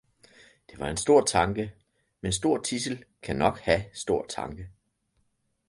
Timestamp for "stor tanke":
0.97-1.73, 3.93-4.69